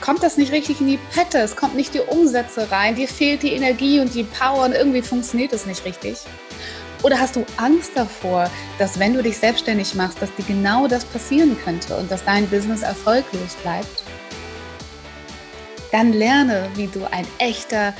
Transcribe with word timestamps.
Kommt 0.00 0.22
das 0.22 0.36
nicht 0.36 0.52
richtig 0.52 0.80
in 0.80 0.86
die 0.86 0.98
Pette, 1.14 1.38
es 1.38 1.56
kommt 1.56 1.74
nicht 1.74 1.94
die 1.94 2.00
Umsätze 2.00 2.70
rein, 2.70 2.94
dir 2.94 3.08
fehlt 3.08 3.42
die 3.42 3.52
Energie 3.52 4.00
und 4.00 4.14
die 4.14 4.24
Power 4.24 4.64
und 4.64 4.72
irgendwie 4.72 5.02
funktioniert 5.02 5.52
es 5.52 5.66
nicht 5.66 5.84
richtig? 5.84 6.18
Oder 7.02 7.18
hast 7.18 7.36
du 7.36 7.44
Angst 7.56 7.92
davor, 7.94 8.50
dass 8.78 8.98
wenn 8.98 9.14
du 9.14 9.22
dich 9.22 9.38
selbstständig 9.38 9.94
machst, 9.94 10.20
dass 10.20 10.34
dir 10.34 10.44
genau 10.44 10.88
das 10.88 11.04
passieren 11.04 11.56
könnte 11.64 11.96
und 11.96 12.10
dass 12.10 12.24
dein 12.24 12.48
Business 12.48 12.82
erfolglos 12.82 13.54
bleibt? 13.62 14.02
Dann 15.92 16.12
lerne, 16.12 16.68
wie 16.74 16.88
du 16.88 17.04
ein 17.10 17.26
echter 17.38 17.94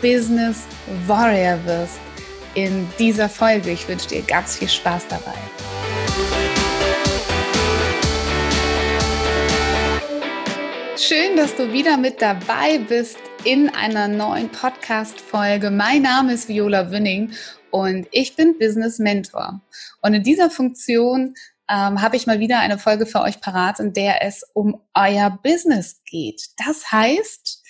Business 0.00 0.64
Warrior 1.06 1.58
wirst 1.64 2.00
in 2.54 2.88
dieser 2.98 3.28
Folge. 3.28 3.70
Ich 3.70 3.86
wünsche 3.86 4.08
dir 4.08 4.22
ganz 4.22 4.56
viel 4.56 4.68
Spaß 4.68 5.06
dabei. 5.08 5.34
Schön, 11.00 11.36
dass 11.36 11.54
du 11.54 11.72
wieder 11.72 11.96
mit 11.96 12.20
dabei 12.20 12.78
bist 12.78 13.18
in 13.44 13.68
einer 13.68 14.08
neuen 14.08 14.50
Podcast-Folge. 14.50 15.70
Mein 15.70 16.02
Name 16.02 16.32
ist 16.32 16.48
Viola 16.48 16.90
Wünning 16.90 17.30
und 17.70 18.08
ich 18.10 18.34
bin 18.34 18.58
Business 18.58 18.98
Mentor. 18.98 19.60
Und 20.02 20.14
in 20.14 20.24
dieser 20.24 20.50
Funktion 20.50 21.34
ähm, 21.70 22.02
habe 22.02 22.16
ich 22.16 22.26
mal 22.26 22.40
wieder 22.40 22.58
eine 22.58 22.80
Folge 22.80 23.06
für 23.06 23.20
euch 23.20 23.40
parat, 23.40 23.78
in 23.78 23.92
der 23.92 24.24
es 24.24 24.42
um 24.54 24.82
euer 24.92 25.38
Business 25.40 26.02
geht. 26.04 26.42
Das 26.66 26.90
heißt, 26.90 27.62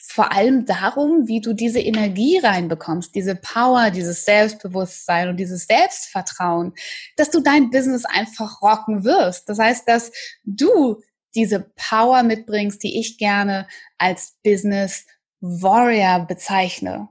vor 0.00 0.32
allem 0.32 0.64
darum, 0.64 1.28
wie 1.28 1.42
du 1.42 1.52
diese 1.52 1.80
Energie 1.80 2.38
reinbekommst, 2.38 3.14
diese 3.14 3.36
Power, 3.36 3.90
dieses 3.90 4.24
Selbstbewusstsein 4.24 5.28
und 5.28 5.36
dieses 5.36 5.66
Selbstvertrauen, 5.66 6.72
dass 7.16 7.28
du 7.28 7.40
dein 7.40 7.68
Business 7.68 8.06
einfach 8.06 8.62
rocken 8.62 9.04
wirst. 9.04 9.50
Das 9.50 9.58
heißt, 9.58 9.86
dass 9.86 10.10
du 10.44 11.02
diese 11.38 11.72
Power 11.76 12.24
mitbringst, 12.24 12.82
die 12.82 12.98
ich 12.98 13.16
gerne 13.16 13.68
als 13.96 14.36
Business 14.42 15.06
Warrior 15.40 16.26
bezeichne. 16.26 17.08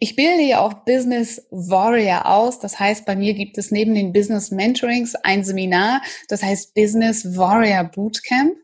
Ich 0.00 0.16
bilde 0.16 0.42
ja 0.42 0.60
auch 0.60 0.84
Business 0.84 1.46
Warrior 1.50 2.26
aus. 2.26 2.60
Das 2.60 2.78
heißt, 2.80 3.04
bei 3.04 3.14
mir 3.14 3.34
gibt 3.34 3.58
es 3.58 3.70
neben 3.70 3.94
den 3.94 4.12
Business 4.12 4.50
Mentorings 4.50 5.14
ein 5.16 5.44
Seminar, 5.44 6.02
das 6.28 6.42
heißt 6.42 6.74
Business 6.74 7.36
Warrior 7.36 7.84
Bootcamp. 7.84 8.56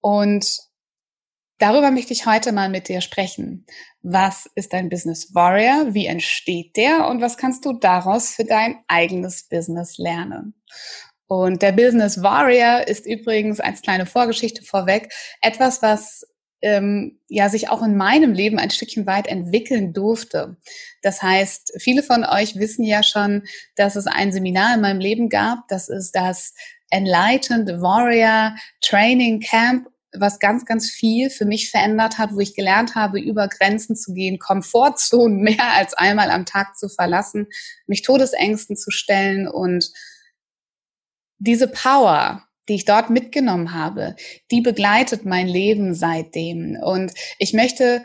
Und 0.00 0.58
darüber 1.58 1.90
möchte 1.90 2.12
ich 2.12 2.26
heute 2.26 2.52
mal 2.52 2.68
mit 2.68 2.88
dir 2.88 3.00
sprechen. 3.00 3.66
Was 4.02 4.48
ist 4.54 4.74
ein 4.74 4.90
Business 4.90 5.34
Warrior? 5.34 5.94
Wie 5.94 6.06
entsteht 6.06 6.76
der? 6.76 7.08
Und 7.08 7.20
was 7.20 7.36
kannst 7.36 7.64
du 7.64 7.72
daraus 7.72 8.30
für 8.30 8.44
dein 8.44 8.76
eigenes 8.86 9.48
Business 9.48 9.96
lernen? 9.98 10.54
Und 11.34 11.62
der 11.62 11.72
Business 11.72 12.22
Warrior 12.22 12.86
ist 12.86 13.06
übrigens 13.06 13.58
als 13.58 13.82
kleine 13.82 14.06
Vorgeschichte 14.06 14.62
vorweg 14.62 15.12
etwas, 15.42 15.82
was 15.82 16.24
ähm, 16.62 17.18
ja 17.28 17.48
sich 17.48 17.68
auch 17.68 17.82
in 17.82 17.96
meinem 17.96 18.32
Leben 18.32 18.60
ein 18.60 18.70
Stückchen 18.70 19.04
weit 19.06 19.26
entwickeln 19.26 19.92
durfte. 19.92 20.56
Das 21.02 21.22
heißt, 21.22 21.72
viele 21.80 22.04
von 22.04 22.24
euch 22.24 22.54
wissen 22.54 22.84
ja 22.84 23.02
schon, 23.02 23.42
dass 23.74 23.96
es 23.96 24.06
ein 24.06 24.30
Seminar 24.30 24.76
in 24.76 24.80
meinem 24.80 25.00
Leben 25.00 25.28
gab. 25.28 25.66
Das 25.66 25.88
ist 25.88 26.12
das 26.12 26.54
Enlightened 26.90 27.68
Warrior 27.80 28.54
Training 28.80 29.40
Camp 29.40 29.88
was 30.16 30.38
ganz, 30.38 30.64
ganz 30.64 30.88
viel 30.88 31.28
für 31.28 31.44
mich 31.44 31.72
verändert 31.72 32.18
hat, 32.18 32.32
wo 32.34 32.38
ich 32.38 32.54
gelernt 32.54 32.94
habe, 32.94 33.18
über 33.18 33.48
Grenzen 33.48 33.96
zu 33.96 34.14
gehen, 34.14 34.38
Komfortzonen 34.38 35.38
mehr 35.42 35.72
als 35.72 35.94
einmal 35.94 36.30
am 36.30 36.46
Tag 36.46 36.76
zu 36.76 36.88
verlassen, 36.88 37.48
mich 37.88 38.02
Todesängsten 38.02 38.76
zu 38.76 38.92
stellen 38.92 39.48
und 39.48 39.90
diese 41.38 41.68
Power, 41.68 42.44
die 42.68 42.74
ich 42.76 42.84
dort 42.84 43.10
mitgenommen 43.10 43.74
habe, 43.74 44.16
die 44.50 44.60
begleitet 44.60 45.24
mein 45.24 45.46
Leben 45.46 45.94
seitdem. 45.94 46.76
Und 46.82 47.12
ich 47.38 47.52
möchte 47.52 48.04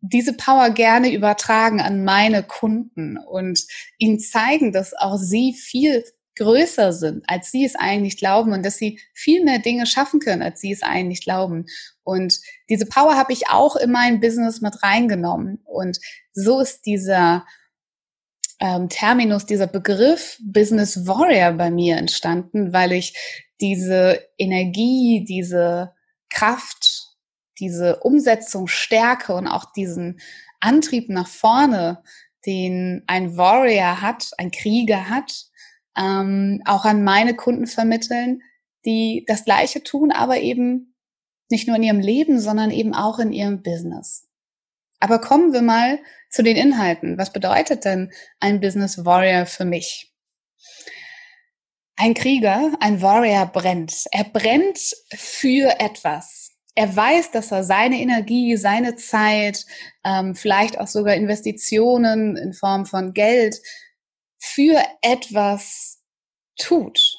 diese 0.00 0.34
Power 0.34 0.70
gerne 0.70 1.12
übertragen 1.12 1.80
an 1.80 2.04
meine 2.04 2.42
Kunden 2.42 3.16
und 3.16 3.64
ihnen 3.98 4.20
zeigen, 4.20 4.72
dass 4.72 4.92
auch 4.94 5.16
sie 5.16 5.54
viel 5.54 6.04
größer 6.36 6.92
sind, 6.92 7.24
als 7.26 7.50
sie 7.50 7.64
es 7.64 7.76
eigentlich 7.76 8.18
glauben 8.18 8.52
und 8.52 8.64
dass 8.64 8.76
sie 8.76 9.00
viel 9.14 9.44
mehr 9.44 9.60
Dinge 9.60 9.86
schaffen 9.86 10.20
können, 10.20 10.42
als 10.42 10.60
sie 10.60 10.72
es 10.72 10.82
eigentlich 10.82 11.22
glauben. 11.22 11.66
Und 12.02 12.40
diese 12.68 12.86
Power 12.86 13.16
habe 13.16 13.32
ich 13.32 13.48
auch 13.48 13.76
in 13.76 13.90
mein 13.90 14.20
Business 14.20 14.60
mit 14.60 14.82
reingenommen. 14.82 15.60
Und 15.64 15.98
so 16.32 16.60
ist 16.60 16.86
dieser 16.86 17.46
ähm, 18.60 18.88
Terminus, 18.88 19.46
dieser 19.46 19.66
Begriff 19.66 20.38
Business 20.42 21.06
Warrior 21.06 21.52
bei 21.52 21.70
mir 21.70 21.96
entstanden, 21.96 22.72
weil 22.72 22.92
ich 22.92 23.14
diese 23.60 24.20
Energie, 24.38 25.24
diese 25.26 25.92
Kraft, 26.30 27.14
diese 27.58 28.00
Umsetzungsstärke 28.00 29.34
und 29.34 29.46
auch 29.46 29.72
diesen 29.72 30.20
Antrieb 30.60 31.08
nach 31.08 31.28
vorne, 31.28 32.02
den 32.46 33.02
ein 33.06 33.36
Warrior 33.36 34.00
hat, 34.00 34.30
ein 34.38 34.50
Krieger 34.50 35.08
hat, 35.08 35.46
ähm, 35.96 36.62
auch 36.64 36.84
an 36.84 37.04
meine 37.04 37.34
Kunden 37.36 37.66
vermitteln, 37.66 38.42
die 38.84 39.24
das 39.26 39.44
Gleiche 39.44 39.82
tun, 39.82 40.10
aber 40.10 40.40
eben 40.40 40.94
nicht 41.50 41.68
nur 41.68 41.76
in 41.76 41.82
ihrem 41.82 42.00
Leben, 42.00 42.40
sondern 42.40 42.70
eben 42.70 42.94
auch 42.94 43.18
in 43.18 43.32
ihrem 43.32 43.62
Business. 43.62 44.23
Aber 45.00 45.20
kommen 45.20 45.52
wir 45.52 45.62
mal 45.62 45.98
zu 46.30 46.42
den 46.42 46.56
Inhalten. 46.56 47.18
Was 47.18 47.32
bedeutet 47.32 47.84
denn 47.84 48.12
ein 48.40 48.60
Business 48.60 49.04
Warrior 49.04 49.46
für 49.46 49.64
mich? 49.64 50.12
Ein 51.96 52.14
Krieger, 52.14 52.72
ein 52.80 53.02
Warrior 53.02 53.46
brennt. 53.46 54.06
Er 54.10 54.24
brennt 54.24 54.78
für 55.14 55.78
etwas. 55.78 56.50
Er 56.74 56.94
weiß, 56.94 57.30
dass 57.30 57.52
er 57.52 57.62
seine 57.62 58.00
Energie, 58.00 58.56
seine 58.56 58.96
Zeit, 58.96 59.64
ähm, 60.04 60.34
vielleicht 60.34 60.78
auch 60.78 60.88
sogar 60.88 61.14
Investitionen 61.14 62.36
in 62.36 62.52
Form 62.52 62.84
von 62.84 63.12
Geld 63.12 63.60
für 64.38 64.82
etwas 65.02 66.02
tut. 66.56 67.16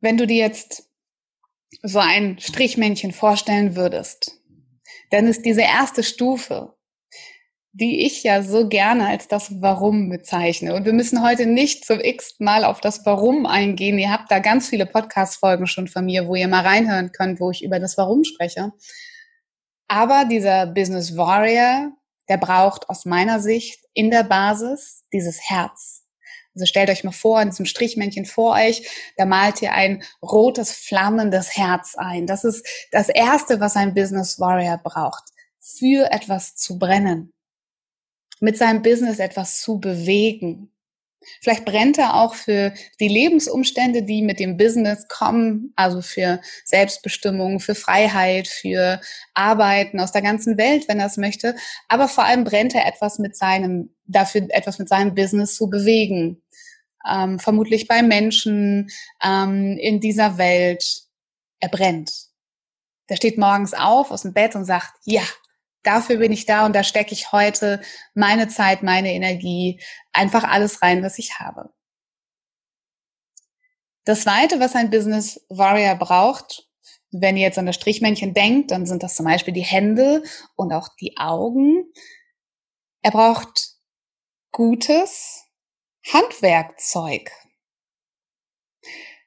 Wenn 0.00 0.16
du 0.16 0.26
dir 0.26 0.38
jetzt 0.38 0.88
so 1.82 1.98
ein 1.98 2.38
Strichmännchen 2.38 3.12
vorstellen 3.12 3.76
würdest, 3.76 4.37
dann 5.10 5.26
ist 5.26 5.44
diese 5.44 5.62
erste 5.62 6.02
Stufe, 6.02 6.74
die 7.72 8.06
ich 8.06 8.22
ja 8.22 8.42
so 8.42 8.68
gerne 8.68 9.06
als 9.06 9.28
das 9.28 9.60
Warum 9.60 10.08
bezeichne. 10.08 10.74
Und 10.74 10.84
wir 10.84 10.92
müssen 10.92 11.22
heute 11.22 11.46
nicht 11.46 11.84
zum 11.84 12.00
x 12.00 12.36
Mal 12.40 12.64
auf 12.64 12.80
das 12.80 13.06
Warum 13.06 13.46
eingehen. 13.46 13.98
Ihr 13.98 14.10
habt 14.10 14.30
da 14.30 14.38
ganz 14.40 14.68
viele 14.68 14.86
Podcast-Folgen 14.86 15.66
schon 15.66 15.86
von 15.86 16.04
mir, 16.04 16.26
wo 16.26 16.34
ihr 16.34 16.48
mal 16.48 16.64
reinhören 16.64 17.12
könnt, 17.12 17.40
wo 17.40 17.50
ich 17.50 17.62
über 17.62 17.78
das 17.78 17.96
Warum 17.96 18.24
spreche. 18.24 18.72
Aber 19.86 20.24
dieser 20.24 20.66
Business 20.66 21.16
Warrior, 21.16 21.92
der 22.28 22.36
braucht 22.36 22.88
aus 22.88 23.04
meiner 23.04 23.40
Sicht 23.40 23.80
in 23.94 24.10
der 24.10 24.24
Basis 24.24 25.04
dieses 25.12 25.40
Herz. 25.48 25.97
Also 26.54 26.66
stellt 26.66 26.90
euch 26.90 27.04
mal 27.04 27.12
vor, 27.12 27.40
in 27.40 27.50
diesem 27.50 27.66
Strichmännchen 27.66 28.24
vor 28.24 28.54
euch, 28.54 28.88
da 29.16 29.26
malt 29.26 29.62
ihr 29.62 29.72
ein 29.72 30.02
rotes, 30.22 30.72
flammendes 30.72 31.56
Herz 31.56 31.94
ein. 31.96 32.26
Das 32.26 32.44
ist 32.44 32.66
das 32.90 33.08
Erste, 33.08 33.60
was 33.60 33.76
ein 33.76 33.94
Business 33.94 34.40
Warrior 34.40 34.78
braucht, 34.78 35.24
für 35.60 36.10
etwas 36.10 36.56
zu 36.56 36.78
brennen, 36.78 37.32
mit 38.40 38.56
seinem 38.56 38.82
Business 38.82 39.18
etwas 39.18 39.60
zu 39.60 39.78
bewegen. 39.78 40.72
Vielleicht 41.40 41.64
brennt 41.64 41.98
er 41.98 42.14
auch 42.14 42.34
für 42.34 42.72
die 43.00 43.08
Lebensumstände, 43.08 44.02
die 44.02 44.22
mit 44.22 44.40
dem 44.40 44.56
Business 44.56 45.08
kommen, 45.08 45.72
also 45.76 46.00
für 46.00 46.40
Selbstbestimmung, 46.64 47.60
für 47.60 47.74
Freiheit, 47.74 48.48
für 48.48 49.00
Arbeiten 49.34 50.00
aus 50.00 50.12
der 50.12 50.22
ganzen 50.22 50.56
Welt, 50.58 50.88
wenn 50.88 51.00
er 51.00 51.06
es 51.06 51.16
möchte. 51.16 51.54
Aber 51.88 52.08
vor 52.08 52.24
allem 52.24 52.44
brennt 52.44 52.74
er 52.74 52.86
etwas 52.86 53.18
mit 53.18 53.36
seinem, 53.36 53.94
dafür 54.06 54.46
etwas 54.50 54.78
mit 54.78 54.88
seinem 54.88 55.14
Business 55.14 55.54
zu 55.54 55.68
bewegen 55.68 56.42
ähm, 57.08 57.38
vermutlich 57.38 57.88
bei 57.88 58.02
Menschen 58.02 58.90
ähm, 59.22 59.76
in 59.78 60.00
dieser 60.00 60.38
Welt. 60.38 61.02
Er 61.60 61.68
brennt. 61.68 62.12
Der 63.08 63.16
steht 63.16 63.38
morgens 63.38 63.74
auf 63.74 64.10
aus 64.10 64.22
dem 64.22 64.32
Bett 64.32 64.54
und 64.54 64.64
sagt, 64.64 64.92
ja, 65.04 65.22
dafür 65.82 66.18
bin 66.18 66.32
ich 66.32 66.46
da 66.46 66.66
und 66.66 66.74
da 66.74 66.84
stecke 66.84 67.12
ich 67.12 67.32
heute 67.32 67.80
meine 68.14 68.48
Zeit, 68.48 68.82
meine 68.82 69.12
Energie, 69.12 69.80
einfach 70.12 70.44
alles 70.44 70.82
rein, 70.82 71.02
was 71.02 71.18
ich 71.18 71.38
habe. 71.38 71.70
Das 74.04 74.22
zweite, 74.22 74.58
was 74.58 74.74
ein 74.74 74.90
Business 74.90 75.44
Warrior 75.48 75.94
braucht, 75.94 76.66
wenn 77.10 77.36
ihr 77.36 77.42
jetzt 77.42 77.58
an 77.58 77.66
das 77.66 77.76
Strichmännchen 77.76 78.34
denkt, 78.34 78.70
dann 78.70 78.86
sind 78.86 79.02
das 79.02 79.14
zum 79.14 79.26
Beispiel 79.26 79.54
die 79.54 79.60
Hände 79.60 80.22
und 80.56 80.72
auch 80.72 80.88
die 81.00 81.16
Augen. 81.16 81.84
Er 83.02 83.10
braucht 83.10 83.76
gutes 84.50 85.44
Handwerkzeug. 86.10 87.30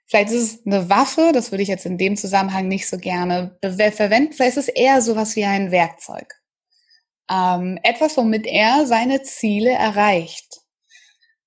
Vielleicht 0.06 0.32
ist 0.32 0.42
es 0.42 0.66
eine 0.66 0.90
Waffe, 0.90 1.32
das 1.34 1.52
würde 1.52 1.64
ich 1.64 1.70
jetzt 1.70 1.86
in 1.86 1.98
dem 1.98 2.18
Zusammenhang 2.18 2.68
nicht 2.68 2.88
so 2.88 2.98
gerne 2.98 3.58
verwenden. 3.62 4.34
Vielleicht 4.34 4.58
ist 4.58 4.68
es 4.68 4.76
eher 4.76 5.02
sowas 5.02 5.36
wie 5.36 5.46
ein 5.46 5.72
Werkzeug. 5.72 6.41
Ähm, 7.32 7.80
etwas, 7.84 8.18
womit 8.18 8.46
er 8.46 8.86
seine 8.86 9.22
Ziele 9.22 9.72
erreicht. 9.72 10.62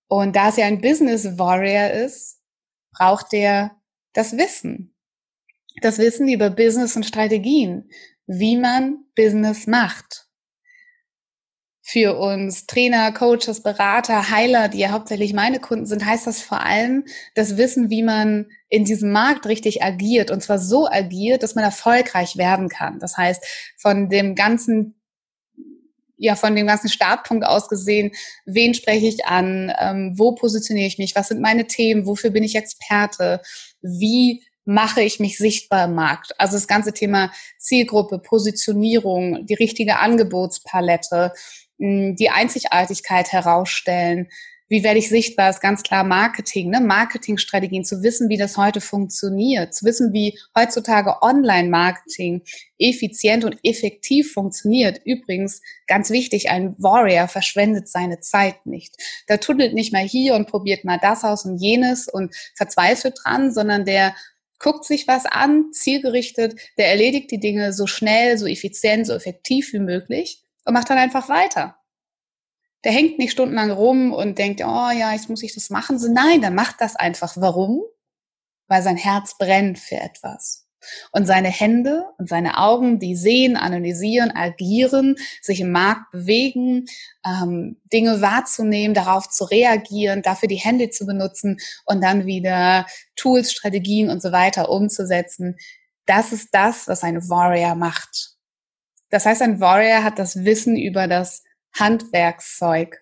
Und 0.09 0.37
da 0.37 0.49
es 0.49 0.57
ja 0.57 0.67
ein 0.67 0.81
Business 0.81 1.39
Warrior 1.39 1.91
ist, 1.91 2.41
braucht 2.93 3.33
er 3.33 3.77
das 4.13 4.37
Wissen. 4.37 4.95
Das 5.83 5.99
Wissen 5.99 6.29
über 6.29 6.51
Business 6.51 6.97
und 6.97 7.05
Strategien, 7.05 7.91
wie 8.27 8.57
man 8.57 9.05
Business 9.15 9.67
macht 9.67 10.25
für 11.87 12.17
uns 12.17 12.65
Trainer, 12.65 13.13
Coaches, 13.13 13.63
Berater, 13.63 14.31
Heiler, 14.31 14.69
die 14.69 14.79
ja 14.79 14.91
hauptsächlich 14.91 15.35
meine 15.35 15.61
Kunden 15.61 15.85
sind, 15.85 16.07
heißt 16.07 16.27
das 16.27 16.41
vor 16.41 16.63
allem 16.63 17.05
das 17.35 17.59
Wissen, 17.59 17.91
wie 17.91 18.03
man 18.03 18.47
in 18.71 18.87
diesem 18.87 19.13
Markt 19.13 19.45
richtig 19.45 19.83
agiert 19.83 20.31
und 20.31 20.43
zwar 20.43 20.59
so 20.59 20.89
agiert, 20.89 21.43
dass 21.43 21.55
man 21.55 21.63
erfolgreich 21.63 22.39
werden 22.39 22.71
kann. 22.71 23.01
Das 23.01 23.19
heißt, 23.19 23.45
von 23.77 24.09
dem 24.09 24.35
ganzen 24.35 24.99
ja, 26.17 26.37
von 26.37 26.55
dem 26.55 26.67
ganzen 26.67 26.89
Startpunkt 26.89 27.45
aus 27.45 27.69
gesehen, 27.69 28.13
wen 28.47 28.75
spreche 28.75 29.07
ich 29.07 29.27
an, 29.27 29.73
ähm, 29.79 30.15
wo 30.17 30.35
positioniere 30.35 30.87
ich 30.87 30.99
mich, 30.99 31.15
was 31.17 31.29
sind 31.29 31.41
meine 31.41 31.67
Themen, 31.67 32.07
wofür 32.07 32.31
bin 32.31 32.45
ich 32.45 32.55
Experte, 32.55 33.41
wie 33.83 34.43
mache 34.65 35.03
ich 35.03 35.21
mich 35.21 35.37
sichtbar 35.37 35.87
im 35.87 35.95
Markt. 35.95 36.33
Also 36.39 36.55
das 36.55 36.67
ganze 36.67 36.93
Thema 36.93 37.31
Zielgruppe, 37.59 38.19
Positionierung, 38.19 39.47
die 39.47 39.55
richtige 39.55 39.99
Angebotspalette, 39.99 41.33
die 41.79 42.31
Einzigartigkeit 42.31 43.33
herausstellen. 43.33 44.29
Wie 44.69 44.83
werde 44.83 44.99
ich 44.99 45.11
sichtbar? 45.11 45.51
Ist 45.51 45.61
ganz 45.61 45.83
klar 45.83 46.05
Marketing, 46.05 46.71
ne? 46.71 46.81
Marketingstrategien, 46.81 47.85
zu 47.85 48.03
wissen, 48.03 48.31
wie 48.31 48.39
das 48.39 48.57
heute 48.57 48.81
funktioniert, 48.81 49.75
zu 49.75 49.85
wissen, 49.85 50.15
wie 50.15 50.39
heutzutage 50.57 51.21
Online-Marketing 51.21 52.43
effizient 52.79 53.45
und 53.45 53.59
effektiv 53.63 54.33
funktioniert. 54.33 55.01
Übrigens, 55.05 55.61
ganz 55.87 56.09
wichtig, 56.11 56.51
ein 56.51 56.75
Warrior 56.79 57.29
verschwendet 57.29 57.89
seine 57.89 58.21
Zeit 58.21 58.65
nicht. 58.65 58.97
Der 59.29 59.39
tunnelt 59.39 59.75
nicht 59.75 59.93
mal 59.93 60.05
hier 60.05 60.35
und 60.35 60.49
probiert 60.49 60.85
mal 60.85 60.99
das 61.01 61.25
aus 61.25 61.45
und 61.45 61.59
jenes 61.59 62.09
und 62.09 62.35
verzweifelt 62.57 63.19
dran, 63.23 63.53
sondern 63.53 63.85
der 63.85 64.15
guckt 64.59 64.87
sich 64.87 65.07
was 65.07 65.27
an, 65.27 65.73
zielgerichtet, 65.73 66.59
der 66.79 66.89
erledigt 66.89 67.31
die 67.31 67.41
Dinge 67.41 67.75
so 67.75 67.87
schnell, 67.87 68.39
so 68.39 68.47
effizient, 68.47 69.07
so 69.07 69.13
effektiv 69.13 69.75
wie 69.75 69.79
möglich 69.79 70.43
und 70.65 70.73
macht 70.73 70.89
dann 70.89 70.97
einfach 70.97 71.29
weiter. 71.29 71.77
Der 72.85 72.93
hängt 72.93 73.19
nicht 73.19 73.33
stundenlang 73.33 73.71
rum 73.71 74.13
und 74.13 74.39
denkt, 74.39 74.61
oh 74.61 74.91
ja, 74.91 75.13
jetzt 75.13 75.31
muss 75.31 75.43
ich 75.43 75.55
das 75.55 75.71
machen. 75.71 75.99
So, 75.99 76.13
nein, 76.13 76.43
dann 76.43 76.55
macht 76.55 76.81
das 76.81 76.97
einfach. 76.97 77.35
Warum? 77.37 77.83
Weil 78.69 78.83
sein 78.83 78.97
Herz 78.97 79.37
brennt 79.39 79.79
für 79.79 79.97
etwas. 79.97 80.65
Und 81.13 81.27
seine 81.27 81.49
Hände 81.49 82.05
und 82.19 82.29
seine 82.29 82.59
Augen, 82.59 82.99
die 82.99 83.17
sehen, 83.17 83.57
analysieren, 83.57 84.31
agieren, 84.31 85.17
sich 85.41 85.61
im 85.61 85.73
Markt 85.73 86.11
bewegen, 86.13 86.85
ähm, 87.25 87.81
Dinge 87.91 88.21
wahrzunehmen, 88.21 88.95
darauf 88.95 89.29
zu 89.31 89.45
reagieren, 89.45 90.21
dafür 90.23 90.49
die 90.49 90.57
Hände 90.57 90.91
zu 90.91 91.07
benutzen 91.07 91.59
und 91.87 92.03
dann 92.03 92.27
wieder 92.27 92.87
Tools, 93.17 93.53
Strategien 93.53 94.11
und 94.11 94.21
so 94.21 94.33
weiter 94.33 94.69
umzusetzen. 94.69 95.57
Das 96.07 96.33
ist 96.33 96.49
das, 96.53 96.87
was 96.87 97.03
ein 97.03 97.29
Warrior 97.31 97.75
macht. 97.75 98.35
Das 99.11 99.27
heißt, 99.27 99.43
ein 99.43 99.61
Warrior 99.61 100.03
hat 100.03 100.19
das 100.19 100.45
Wissen 100.45 100.77
über 100.77 101.09
das 101.09 101.43
Handwerkszeug, 101.79 103.01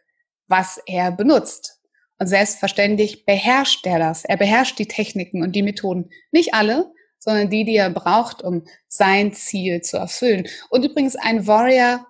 was 0.49 0.81
er 0.87 1.13
benutzt. 1.13 1.81
Und 2.19 2.27
selbstverständlich 2.27 3.25
beherrscht 3.25 3.87
er 3.87 3.99
das. 3.99 4.25
Er 4.25 4.37
beherrscht 4.37 4.79
die 4.79 4.87
Techniken 4.87 5.43
und 5.43 5.53
die 5.53 5.63
Methoden. 5.63 6.11
Nicht 6.31 6.55
alle, 6.55 6.93
sondern 7.19 7.51
die, 7.51 7.65
die 7.65 7.77
er 7.77 7.91
braucht, 7.91 8.43
um 8.43 8.65
sein 8.89 9.33
Ziel 9.33 9.81
zu 9.81 9.97
erfüllen. 9.97 10.47
Und 10.71 10.85
übrigens, 10.85 11.17
ein 11.17 11.47
Warrior 11.47 12.07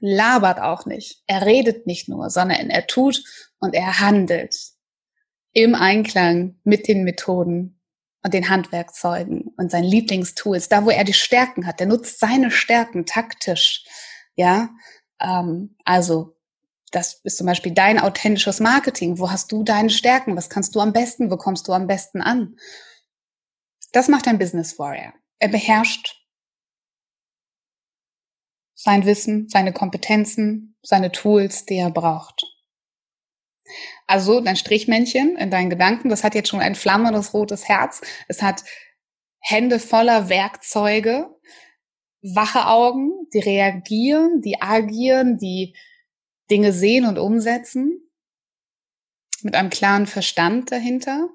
labert 0.00 0.60
auch 0.60 0.86
nicht. 0.86 1.22
Er 1.26 1.46
redet 1.46 1.86
nicht 1.86 2.08
nur, 2.08 2.30
sondern 2.30 2.70
er 2.70 2.86
tut 2.86 3.22
und 3.58 3.74
er 3.74 4.00
handelt 4.00 4.56
im 5.52 5.74
Einklang 5.74 6.58
mit 6.64 6.88
den 6.88 7.04
Methoden 7.04 7.80
und 8.22 8.34
den 8.34 8.48
Handwerkzeugen 8.48 9.52
und 9.56 9.70
seinen 9.70 9.84
Lieblingstools, 9.84 10.68
da 10.68 10.84
wo 10.84 10.90
er 10.90 11.04
die 11.04 11.12
Stärken 11.12 11.66
hat, 11.66 11.78
der 11.78 11.86
nutzt 11.86 12.18
seine 12.18 12.50
Stärken 12.50 13.06
taktisch. 13.06 13.84
Ja, 14.34 14.70
ähm, 15.24 15.76
also 15.84 16.36
das 16.90 17.20
ist 17.24 17.38
zum 17.38 17.46
Beispiel 17.46 17.72
dein 17.72 17.98
authentisches 17.98 18.60
Marketing. 18.60 19.18
Wo 19.18 19.30
hast 19.30 19.50
du 19.50 19.64
deine 19.64 19.90
Stärken? 19.90 20.36
Was 20.36 20.48
kannst 20.48 20.74
du 20.74 20.80
am 20.80 20.92
besten? 20.92 21.30
Wo 21.30 21.36
kommst 21.36 21.66
du 21.66 21.72
am 21.72 21.88
besten 21.88 22.20
an? 22.20 22.56
Das 23.92 24.08
macht 24.08 24.28
ein 24.28 24.38
Business 24.38 24.78
Warrior. 24.78 25.12
Er 25.38 25.48
beherrscht 25.48 26.20
sein 28.74 29.06
Wissen, 29.06 29.48
seine 29.48 29.72
Kompetenzen, 29.72 30.76
seine 30.82 31.10
Tools, 31.10 31.64
die 31.64 31.76
er 31.76 31.90
braucht. 31.90 32.44
Also 34.06 34.40
dein 34.40 34.56
Strichmännchen 34.56 35.36
in 35.36 35.50
deinen 35.50 35.70
Gedanken, 35.70 36.10
das 36.10 36.22
hat 36.22 36.34
jetzt 36.34 36.50
schon 36.50 36.60
ein 36.60 36.74
flammendes 36.74 37.32
rotes 37.32 37.66
Herz. 37.66 38.02
Es 38.28 38.42
hat 38.42 38.62
Hände 39.40 39.78
voller 39.78 40.28
Werkzeuge, 40.28 41.33
wache 42.24 42.66
Augen, 42.66 43.28
die 43.34 43.40
reagieren, 43.40 44.40
die 44.40 44.60
agieren, 44.60 45.36
die 45.36 45.76
Dinge 46.50 46.72
sehen 46.72 47.04
und 47.04 47.18
umsetzen, 47.18 48.00
mit 49.42 49.54
einem 49.54 49.70
klaren 49.70 50.06
Verstand 50.06 50.72
dahinter. 50.72 51.28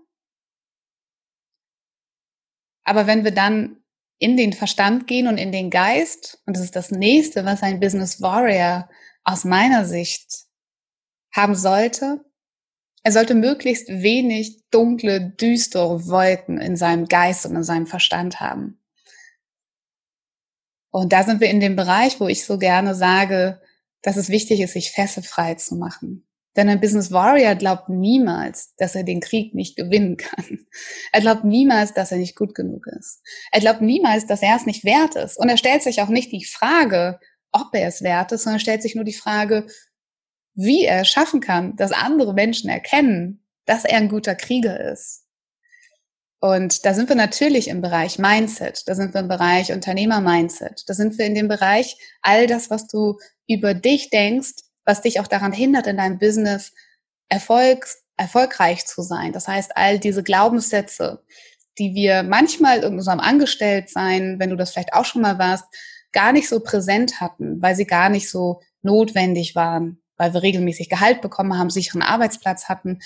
Aber 2.84 3.06
wenn 3.06 3.24
wir 3.24 3.32
dann 3.32 3.84
in 4.18 4.36
den 4.36 4.52
Verstand 4.52 5.06
gehen 5.06 5.28
und 5.28 5.38
in 5.38 5.52
den 5.52 5.70
Geist, 5.70 6.42
und 6.46 6.56
das 6.56 6.64
ist 6.64 6.76
das 6.76 6.90
nächste, 6.90 7.46
was 7.46 7.62
ein 7.62 7.80
Business 7.80 8.22
Warrior 8.22 8.90
aus 9.24 9.46
meiner 9.46 9.86
Sicht 9.86 10.46
haben 11.32 11.54
sollte, 11.56 12.26
er 13.04 13.12
sollte 13.12 13.36
möglichst 13.36 13.88
wenig 13.90 14.68
dunkle, 14.72 15.30
düstere 15.30 16.08
Wolken 16.08 16.60
in 16.60 16.76
seinem 16.76 17.08
Geist 17.08 17.46
und 17.46 17.56
in 17.56 17.64
seinem 17.64 17.88
Verstand 17.88 18.40
haben. 18.40 18.79
Und 20.92 21.14
da 21.14 21.24
sind 21.24 21.40
wir 21.40 21.50
in 21.50 21.60
dem 21.60 21.76
Bereich, 21.76 22.20
wo 22.20 22.28
ich 22.28 22.46
so 22.46 22.58
gerne 22.58 22.96
sage, 22.96 23.62
dass 24.02 24.18
es 24.18 24.30
wichtig 24.30 24.62
ist, 24.62 24.74
sich 24.74 24.92
fesselfrei 24.92 25.56
zu 25.56 25.76
machen. 25.76 26.26
Denn 26.56 26.68
ein 26.68 26.82
Business 26.82 27.12
Warrior 27.12 27.56
glaubt 27.56 27.90
niemals, 27.90 28.74
dass 28.78 28.96
er 28.96 29.04
den 29.04 29.22
Krieg 29.22 29.54
nicht 29.54 29.76
gewinnen 29.76 30.18
kann. 30.18 30.66
Er 31.12 31.22
glaubt 31.22 31.44
niemals, 31.44 31.94
dass 31.94 32.12
er 32.12 32.18
nicht 32.18 32.36
gut 32.36 32.56
genug 32.56 32.86
ist. 33.00 33.22
Er 33.52 33.60
glaubt 33.62 33.82
niemals, 33.82 34.26
dass 34.26 34.42
er 34.42 34.56
es 34.56 34.66
nicht 34.66 34.84
wert 34.84 35.16
ist. 35.16 35.38
Und 35.38 35.50
er 35.50 35.58
stellt 35.58 35.84
sich 35.84 36.02
auch 36.02 36.10
nicht 36.10 36.32
die 36.32 36.46
Frage, 36.46 37.20
ob 37.52 37.68
er 37.74 37.88
es 37.88 38.02
wert 38.02 38.32
ist, 38.32 38.44
sondern 38.44 38.58
er 38.58 38.62
stellt 38.62 38.82
sich 38.82 38.96
nur 38.96 39.06
die 39.06 39.14
Frage, 39.14 39.68
wie 40.54 40.84
er 40.84 41.06
schaffen 41.06 41.40
kann, 41.40 41.76
dass 41.76 41.92
andere 41.92 42.34
Menschen 42.34 42.70
erkennen, 42.70 43.46
dass 43.66 43.86
er 43.86 43.98
ein 43.98 44.10
guter 44.10 44.36
Krieger 44.36 44.92
ist. 44.92 45.26
Und 46.42 46.86
da 46.86 46.94
sind 46.94 47.10
wir 47.10 47.16
natürlich 47.16 47.68
im 47.68 47.82
Bereich 47.82 48.18
Mindset, 48.18 48.88
da 48.88 48.96
sind 48.96 49.14
wir 49.14 49.22
im 49.22 49.28
Bereich 49.28 49.74
Unternehmer-Mindset, 49.74 50.84
da 50.88 50.94
sind 50.94 51.18
wir 51.18 51.26
in 51.26 51.36
dem 51.36 51.50
Bereich 51.50 51.98
all 52.22 52.48
das, 52.48 52.70
was 52.70 52.88
du 52.88 53.18
über 53.48 53.74
dich 53.74 54.10
denkst, 54.10 54.54
was 54.86 55.02
dich 55.02 55.20
auch 55.20 55.28
daran 55.28 55.52
hindert, 55.52 55.88
in 55.88 55.98
deinem 55.98 56.18
Business 56.18 56.72
Erfolgs, 57.28 58.04
erfolgreich 58.18 58.86
zu 58.86 59.02
sein. 59.02 59.34
Das 59.34 59.48
heißt, 59.48 59.76
all 59.76 60.00
diese 60.00 60.24
Glaubenssätze, 60.24 61.24
die 61.78 61.94
wir 61.94 62.24
manchmal 62.24 62.84
in 62.84 62.94
unserem 62.94 63.20
Angestelltsein, 63.20 64.40
wenn 64.40 64.50
du 64.50 64.56
das 64.56 64.72
vielleicht 64.72 64.94
auch 64.94 65.06
schon 65.06 65.22
mal 65.22 65.38
warst, 65.38 65.66
gar 66.12 66.32
nicht 66.32 66.50
so 66.50 66.60
präsent 66.60 67.22
hatten, 67.22 67.62
weil 67.62 67.76
sie 67.76 67.86
gar 67.86 68.10
nicht 68.10 68.30
so 68.30 68.62
notwendig 68.82 69.56
waren 69.56 70.02
weil 70.20 70.34
wir 70.34 70.44
regelmäßig 70.44 70.90
Gehalt 70.90 71.22
bekommen 71.22 71.58
haben, 71.58 71.72
sicheren 71.72 72.04
Arbeitsplatz 72.04 72.66
hatten. 72.66 73.00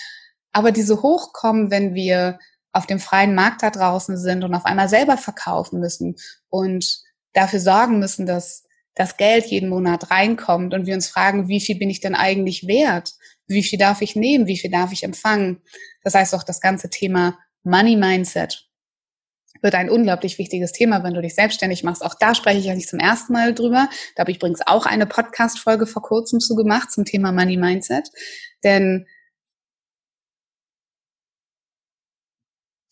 Aber 0.52 0.72
diese 0.72 1.02
hochkommen, 1.02 1.72
wenn 1.72 1.94
wir 1.94 2.40
auf 2.74 2.86
dem 2.86 3.00
freien 3.00 3.36
Markt 3.36 3.64
da 3.64 3.70
draußen 3.70 4.18
sind 4.18 4.44
und 4.44 4.54
auf 4.54 4.66
einmal 4.66 4.90
selber 4.90 5.18
verkaufen 5.18 5.80
müssen 5.80 6.16
und 6.50 7.02
dafür 7.34 7.60
sorgen 7.60 8.00
müssen, 8.00 8.26
dass 8.26 8.66
das 8.96 9.18
Geld 9.18 9.46
jeden 9.46 9.70
Monat 9.70 10.12
reinkommt 10.12 10.74
und 10.74 10.86
wir 10.86 10.94
uns 10.94 11.08
fragen, 11.08 11.48
wie 11.48 11.62
viel 11.62 11.78
bin 11.78 11.90
ich 11.90 12.02
denn 12.02 12.16
eigentlich 12.16 12.68
wert? 12.68 13.14
Wie 13.48 13.64
viel 13.64 13.80
darf 13.80 14.02
ich 14.02 14.16
nehmen? 14.16 14.48
Wie 14.48 14.58
viel 14.58 14.72
darf 14.72 14.92
ich 14.92 15.04
empfangen? 15.04 15.62
Das 16.04 16.16
heißt 16.16 16.36
auch 16.36 16.44
das 16.44 16.62
ganze 16.62 16.90
Thema 16.90 17.38
Money 17.64 17.96
Mindset 17.96 18.68
wird 19.64 19.76
ein 19.76 19.90
unglaublich 19.90 20.38
wichtiges 20.38 20.74
Thema, 20.74 21.04
wenn 21.04 21.14
du 21.14 21.22
dich 21.22 21.36
selbstständig 21.36 21.84
machst. 21.84 22.04
Auch 22.04 22.16
da 22.16 22.36
spreche 22.36 22.60
ich 22.60 22.66
ja 22.66 22.76
nicht 22.76 22.90
zum 22.90 23.00
ersten 23.00 23.32
Mal 23.34 23.54
drüber. 23.56 23.90
Da 24.16 24.22
habe 24.22 24.32
ich 24.32 24.38
übrigens 24.38 24.60
auch 24.66 24.86
eine 24.86 25.06
Podcast-Folge 25.06 25.88
vor 25.88 26.02
kurzem 26.02 26.40
zu 26.42 26.56
gemacht 26.56 26.92
zum 26.92 27.06
Thema 27.06 27.32
Money 27.32 27.58
Mindset. 27.58 28.10
Denn 28.64 29.08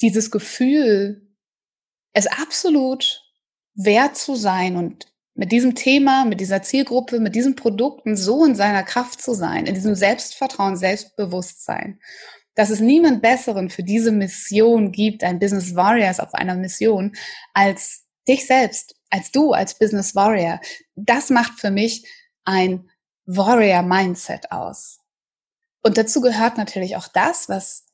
dieses 0.01 0.31
Gefühl, 0.31 1.27
es 2.13 2.27
absolut 2.27 3.23
wert 3.75 4.17
zu 4.17 4.35
sein 4.35 4.75
und 4.75 5.07
mit 5.33 5.51
diesem 5.51 5.75
Thema, 5.75 6.25
mit 6.25 6.41
dieser 6.41 6.61
Zielgruppe, 6.61 7.19
mit 7.19 7.35
diesen 7.35 7.55
Produkten 7.55 8.17
so 8.17 8.45
in 8.45 8.55
seiner 8.55 8.83
Kraft 8.83 9.21
zu 9.21 9.33
sein, 9.33 9.65
in 9.65 9.75
diesem 9.75 9.95
Selbstvertrauen, 9.95 10.75
Selbstbewusstsein, 10.75 11.99
dass 12.55 12.69
es 12.69 12.81
niemand 12.81 13.21
Besseren 13.21 13.69
für 13.69 13.83
diese 13.83 14.11
Mission 14.11 14.91
gibt, 14.91 15.23
ein 15.23 15.39
Business 15.39 15.75
Warrior 15.75 16.11
auf 16.19 16.33
einer 16.33 16.55
Mission, 16.55 17.13
als 17.53 18.05
dich 18.27 18.45
selbst, 18.45 18.95
als 19.09 19.31
du, 19.31 19.53
als 19.53 19.77
Business 19.79 20.15
Warrior. 20.15 20.59
Das 20.95 21.29
macht 21.29 21.59
für 21.59 21.71
mich 21.71 22.05
ein 22.43 22.89
Warrior 23.25 23.83
Mindset 23.83 24.51
aus. 24.51 24.99
Und 25.81 25.97
dazu 25.97 26.21
gehört 26.21 26.57
natürlich 26.57 26.97
auch 26.97 27.07
das, 27.07 27.47
was 27.49 27.85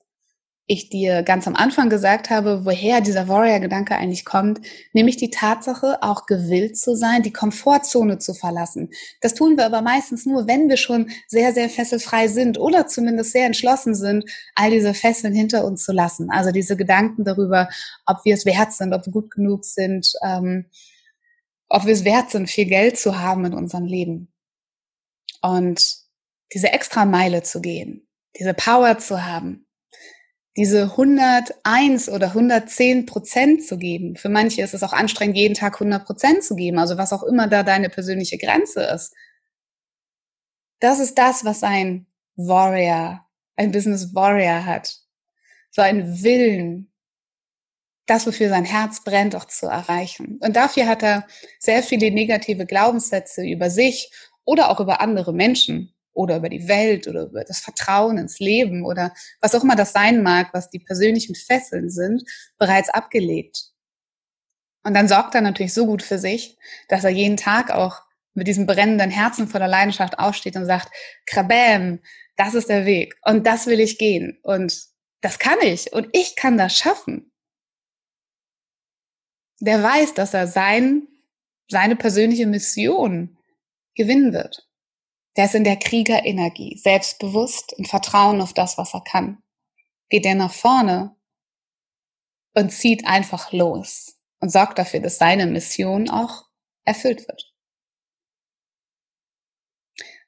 ich 0.69 0.89
dir 0.89 1.24
ganz 1.24 1.47
am 1.47 1.55
Anfang 1.55 1.89
gesagt 1.89 2.29
habe, 2.29 2.65
woher 2.65 3.00
dieser 3.00 3.29
Warrior-Gedanke 3.29 3.95
eigentlich 3.95 4.25
kommt, 4.25 4.59
nämlich 4.91 5.15
die 5.15 5.29
Tatsache, 5.29 6.03
auch 6.03 6.25
gewillt 6.25 6.77
zu 6.77 6.93
sein, 6.93 7.24
die 7.24 7.31
Komfortzone 7.31 8.17
zu 8.17 8.33
verlassen. 8.33 8.89
Das 9.21 9.33
tun 9.33 9.57
wir 9.57 9.65
aber 9.65 9.81
meistens 9.81 10.25
nur, 10.25 10.45
wenn 10.45 10.67
wir 10.67 10.75
schon 10.75 11.09
sehr, 11.27 11.53
sehr 11.53 11.69
fesselfrei 11.69 12.27
sind 12.27 12.59
oder 12.59 12.86
zumindest 12.88 13.31
sehr 13.31 13.45
entschlossen 13.45 13.95
sind, 13.95 14.29
all 14.55 14.69
diese 14.69 14.93
Fesseln 14.93 15.33
hinter 15.33 15.63
uns 15.63 15.86
zu 15.86 15.93
lassen. 15.93 16.29
Also 16.29 16.51
diese 16.51 16.75
Gedanken 16.75 17.24
darüber, 17.24 17.69
ob 18.05 18.25
wir 18.25 18.33
es 18.33 18.45
wert 18.45 18.74
sind, 18.74 18.93
ob 18.93 19.05
wir 19.05 19.13
gut 19.13 19.31
genug 19.31 19.63
sind, 19.63 20.12
ähm, 20.21 20.65
ob 21.69 21.86
wir 21.86 21.93
es 21.93 22.03
wert 22.03 22.31
sind, 22.31 22.50
viel 22.50 22.65
Geld 22.65 22.97
zu 22.97 23.19
haben 23.19 23.45
in 23.45 23.53
unserem 23.53 23.86
Leben. 23.86 24.33
Und 25.41 25.95
diese 26.53 26.74
extra 26.74 27.05
Meile 27.05 27.43
zu 27.43 27.62
gehen, 27.62 28.05
diese 28.38 28.53
Power 28.53 28.97
zu 28.97 29.25
haben, 29.25 29.66
diese 30.57 30.83
101 30.83 32.09
oder 32.09 32.27
110 32.27 33.05
Prozent 33.05 33.63
zu 33.63 33.77
geben. 33.77 34.15
Für 34.15 34.29
manche 34.29 34.63
ist 34.63 34.73
es 34.73 34.81
auch 34.81 34.91
anstrengend, 34.91 35.37
jeden 35.37 35.53
Tag 35.53 35.75
100 35.75 36.03
Prozent 36.03 36.43
zu 36.43 36.55
geben, 36.55 36.79
also 36.79 36.97
was 36.97 37.13
auch 37.13 37.23
immer 37.23 37.47
da 37.47 37.61
deine 37.61 37.89
persönliche 37.89 38.39
Grenze 38.39 38.81
ist. 38.81 39.13
Das 40.79 40.99
ist 40.99 41.17
das, 41.17 41.45
was 41.45 41.61
ein 41.61 42.07
Warrior, 42.35 43.23
ein 43.55 43.71
Business 43.71 44.15
Warrior 44.15 44.65
hat. 44.65 44.97
So 45.69 45.83
ein 45.83 46.23
Willen, 46.23 46.91
das, 48.07 48.25
wofür 48.25 48.49
sein 48.49 48.65
Herz 48.65 49.03
brennt, 49.03 49.35
auch 49.35 49.45
zu 49.45 49.67
erreichen. 49.67 50.39
Und 50.41 50.55
dafür 50.55 50.87
hat 50.87 51.03
er 51.03 51.27
sehr 51.59 51.83
viele 51.83 52.09
negative 52.09 52.65
Glaubenssätze 52.65 53.45
über 53.45 53.69
sich 53.69 54.11
oder 54.43 54.71
auch 54.71 54.79
über 54.79 55.01
andere 55.01 55.33
Menschen 55.33 55.93
oder 56.17 56.38
über 56.38 56.50
die 56.50 56.67
Welt 56.67 57.07
oder 57.07 57.25
über 57.25 57.43
das 57.43 57.59
Vertrauen 57.59 58.17
ins 58.17 58.39
Leben 58.39 58.83
oder 58.83 59.13
was 59.39 59.53
auch 59.53 59.63
immer 59.63 59.75
das 59.75 59.93
sein 59.93 60.24
mag, 60.24 60.50
was 60.51 60.69
die 60.69 60.79
persönlichen 60.79 61.36
Fesseln 61.36 61.89
sind, 61.89 62.24
bereits 62.57 62.89
abgelegt. 62.89 63.71
Und 64.83 64.95
dann 64.95 65.07
sorgt 65.07 65.36
er 65.36 65.41
natürlich 65.41 65.74
so 65.74 65.86
gut 65.86 66.01
für 66.01 66.17
sich, 66.17 66.57
dass 66.88 67.03
er 67.03 67.12
jeden 67.12 67.38
Tag 67.38 67.69
auch 67.69 68.01
mit 68.33 68.47
diesem 68.47 68.65
brennenden 68.65 69.12
Herzen 69.12 69.47
voller 69.47 69.67
Leidenschaft 69.67 70.17
aufsteht 70.17 70.55
und 70.55 70.65
sagt, 70.65 70.89
Krabäm, 71.27 72.00
das 72.36 72.55
ist 72.55 72.69
der 72.69 72.86
Weg 72.86 73.15
und 73.24 73.45
das 73.45 73.67
will 73.67 73.79
ich 73.79 73.97
gehen 73.97 74.39
und 74.41 74.75
das 75.21 75.39
kann 75.39 75.59
ich 75.62 75.93
und 75.93 76.07
ich 76.13 76.36
kann 76.36 76.57
das 76.57 76.77
schaffen. 76.77 77.31
Der 79.59 79.81
weiß, 79.83 80.13
dass 80.13 80.33
er 80.33 80.47
sein, 80.47 81.07
seine 81.69 81.95
persönliche 81.95 82.47
Mission 82.47 83.38
gewinnen 83.95 84.33
wird. 84.33 84.66
Der 85.38 85.46
ist 85.46 85.56
in 85.56 85.63
der 85.63 85.77
Kriegerenergie, 85.77 86.77
selbstbewusst 86.77 87.74
und 87.74 87.88
Vertrauen 87.88 88.41
auf 88.41 88.53
das, 88.53 88.77
was 88.77 88.94
er 88.94 89.01
kann. 89.01 89.44
Geht 90.10 90.25
er 90.25 90.36
nach 90.36 90.53
vorne 90.53 91.15
und 92.56 92.72
zieht 92.72 93.06
einfach 93.06 93.51
los 93.51 94.17
und 94.39 94.51
sorgt 94.51 94.79
dafür, 94.79 95.00
dass 95.00 95.20
seine 95.20 95.46
Mission 95.46 96.10
auch 96.10 96.46
erfüllt 96.86 97.27
wird. 97.27 97.53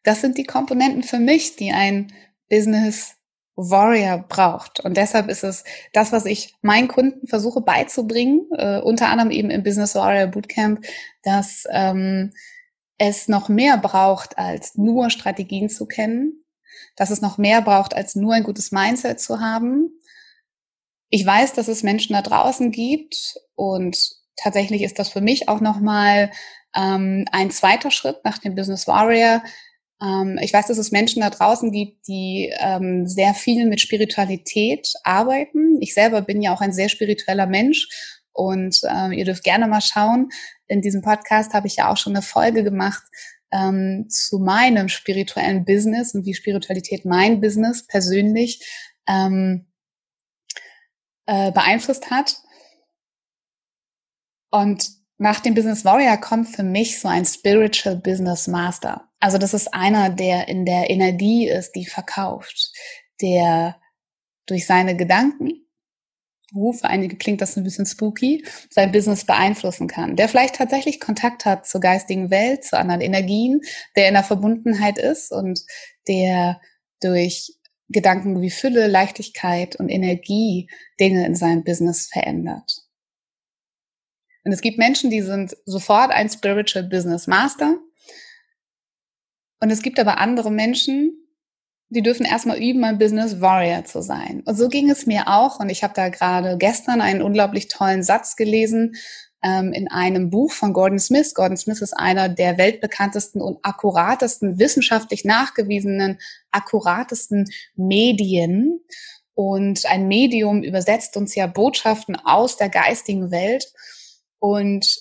Das 0.03 0.21
sind 0.21 0.37
die 0.37 0.45
Komponenten 0.45 1.03
für 1.03 1.19
mich, 1.19 1.55
die 1.55 1.71
ein 1.71 2.13
Business 2.49 3.15
Warrior 3.55 4.19
braucht. 4.19 4.79
Und 4.79 4.95
deshalb 4.95 5.27
ist 5.27 5.43
es 5.43 5.63
das, 5.91 6.11
was 6.11 6.25
ich 6.25 6.53
meinen 6.61 6.87
Kunden 6.87 7.27
versuche 7.27 7.61
beizubringen, 7.61 8.47
äh, 8.57 8.79
unter 8.79 9.09
anderem 9.09 9.31
eben 9.31 9.49
im 9.49 9.63
Business 9.63 9.95
Warrior 9.95 10.27
Bootcamp, 10.27 10.85
dass 11.23 11.65
ähm, 11.71 12.31
es 12.99 13.27
noch 13.27 13.49
mehr 13.49 13.77
braucht, 13.77 14.37
als 14.37 14.75
nur 14.75 15.09
Strategien 15.09 15.69
zu 15.69 15.87
kennen, 15.87 16.45
dass 16.95 17.09
es 17.09 17.21
noch 17.21 17.37
mehr 17.37 17.61
braucht, 17.61 17.95
als 17.95 18.15
nur 18.15 18.33
ein 18.33 18.43
gutes 18.43 18.71
Mindset 18.71 19.19
zu 19.19 19.39
haben. 19.39 19.89
Ich 21.09 21.25
weiß, 21.25 21.53
dass 21.53 21.67
es 21.67 21.81
Menschen 21.81 22.13
da 22.13 22.21
draußen 22.21 22.71
gibt 22.71 23.35
und 23.55 23.97
tatsächlich 24.35 24.83
ist 24.83 24.99
das 24.99 25.09
für 25.09 25.21
mich 25.21 25.49
auch 25.49 25.61
nochmal 25.61 26.29
ähm, 26.75 27.25
ein 27.31 27.49
zweiter 27.49 27.89
Schritt 27.89 28.23
nach 28.23 28.37
dem 28.37 28.53
Business 28.53 28.85
Warrior. 28.85 29.41
Ähm, 30.01 30.37
ich 30.41 30.53
weiß, 30.53 30.67
dass 30.67 30.77
es 30.77 30.91
Menschen 30.91 31.21
da 31.21 31.29
draußen 31.29 31.71
gibt, 31.71 32.07
die 32.07 32.53
ähm, 32.59 33.07
sehr 33.07 33.33
viel 33.33 33.65
mit 33.65 33.81
Spiritualität 33.81 34.91
arbeiten. 35.03 35.81
Ich 35.81 35.93
selber 35.93 36.21
bin 36.21 36.41
ja 36.41 36.53
auch 36.53 36.61
ein 36.61 36.73
sehr 36.73 36.89
spiritueller 36.89 37.47
Mensch 37.47 37.87
und 38.39 38.79
ähm, 38.89 39.11
ihr 39.11 39.25
dürft 39.25 39.43
gerne 39.43 39.67
mal 39.67 39.81
schauen. 39.81 40.29
In 40.67 40.81
diesem 40.81 41.01
Podcast 41.01 41.53
habe 41.53 41.67
ich 41.67 41.75
ja 41.75 41.91
auch 41.91 41.97
schon 41.97 42.15
eine 42.15 42.21
Folge 42.21 42.63
gemacht 42.63 43.03
ähm, 43.51 44.07
zu 44.09 44.39
meinem 44.39 44.87
spirituellen 44.87 45.65
Business 45.65 46.15
und 46.15 46.25
wie 46.25 46.33
Spiritualität 46.33 47.03
mein 47.03 47.41
Business 47.41 47.85
persönlich 47.85 48.65
ähm, 49.09 49.67
äh, 51.25 51.51
beeinflusst 51.51 52.09
hat. 52.09 52.37
Und 54.51 54.89
nach 55.17 55.41
dem 55.41 55.53
Business 55.53 55.83
Warrior 55.83 56.15
kommt 56.15 56.47
für 56.47 56.63
mich 56.63 56.97
so 57.01 57.09
ein 57.09 57.25
Spiritual 57.25 57.97
Business 57.97 58.47
Master. 58.47 59.09
Also 59.19 59.37
das 59.37 59.53
ist 59.53 59.73
einer, 59.73 60.09
der 60.09 60.47
in 60.47 60.65
der 60.65 60.89
Energie 60.89 61.49
ist, 61.49 61.73
die 61.73 61.85
verkauft, 61.85 62.71
der 63.21 63.75
durch 64.45 64.65
seine 64.65 64.95
Gedanken, 64.95 65.68
uh, 66.53 66.73
für 66.73 66.87
einige 66.87 67.17
klingt 67.17 67.41
das 67.41 67.57
ein 67.57 67.63
bisschen 67.63 67.85
spooky, 67.85 68.45
sein 68.69 68.91
Business 68.91 69.25
beeinflussen 69.25 69.87
kann, 69.87 70.15
der 70.15 70.29
vielleicht 70.29 70.55
tatsächlich 70.55 70.99
Kontakt 70.99 71.45
hat 71.45 71.67
zur 71.67 71.81
geistigen 71.81 72.29
Welt, 72.31 72.63
zu 72.63 72.77
anderen 72.77 73.01
Energien, 73.01 73.61
der 73.95 74.07
in 74.07 74.13
der 74.13 74.23
Verbundenheit 74.23 74.97
ist 74.97 75.31
und 75.31 75.61
der 76.07 76.59
durch 77.01 77.53
Gedanken 77.89 78.41
wie 78.41 78.51
Fülle, 78.51 78.87
Leichtigkeit 78.87 79.75
und 79.75 79.89
Energie 79.89 80.69
Dinge 80.99 81.25
in 81.25 81.35
seinem 81.35 81.63
Business 81.63 82.07
verändert. 82.07 82.83
Und 84.43 84.51
es 84.51 84.61
gibt 84.61 84.77
Menschen, 84.77 85.09
die 85.09 85.21
sind 85.21 85.55
sofort 85.65 86.11
ein 86.11 86.29
Spiritual 86.29 86.85
Business 86.85 87.27
Master. 87.27 87.77
Und 89.59 89.71
es 89.71 89.81
gibt 89.81 89.99
aber 89.99 90.19
andere 90.19 90.51
Menschen, 90.51 91.28
die 91.89 92.03
dürfen 92.03 92.25
erstmal 92.25 92.61
üben, 92.61 92.83
ein 92.83 92.99
Business 92.99 93.41
Warrior 93.41 93.83
zu 93.83 94.01
sein. 94.01 94.43
Und 94.45 94.57
so 94.57 94.69
ging 94.69 94.89
es 94.89 95.05
mir 95.07 95.27
auch. 95.27 95.59
Und 95.59 95.69
ich 95.69 95.83
habe 95.83 95.93
da 95.95 96.09
gerade 96.09 96.57
gestern 96.57 97.01
einen 97.01 97.21
unglaublich 97.21 97.67
tollen 97.67 98.03
Satz 98.03 98.35
gelesen 98.35 98.95
ähm, 99.43 99.73
in 99.73 99.89
einem 99.89 100.29
Buch 100.29 100.51
von 100.51 100.73
Gordon 100.73 100.99
Smith. 100.99 101.33
Gordon 101.33 101.57
Smith 101.57 101.81
ist 101.81 101.93
einer 101.93 102.29
der 102.29 102.59
weltbekanntesten 102.59 103.41
und 103.41 103.57
akkuratesten, 103.63 104.59
wissenschaftlich 104.59 105.25
nachgewiesenen, 105.25 106.19
akkuratesten 106.51 107.49
Medien. 107.75 108.81
Und 109.33 109.85
ein 109.87 110.07
Medium 110.07 110.61
übersetzt 110.61 111.17
uns 111.17 111.33
ja 111.33 111.47
Botschaften 111.47 112.15
aus 112.15 112.57
der 112.57 112.69
geistigen 112.69 113.31
Welt. 113.31 113.73
Und 114.37 114.95